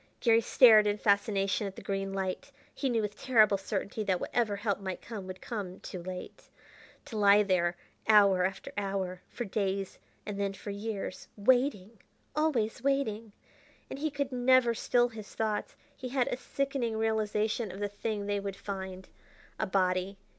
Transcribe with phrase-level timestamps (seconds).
[0.19, 2.51] Garry stared in fascination at the green light.
[2.73, 6.49] He knew with terrible certainty that whatever help might come would come too late.
[7.05, 7.77] To lie there
[8.07, 11.99] hour after hour, for days and then for years waiting!
[12.35, 13.33] always waiting!...
[13.91, 15.75] And he could never still his thoughts....
[15.95, 19.07] He had a sickening realization of the thing they would find.
[19.59, 20.17] A body!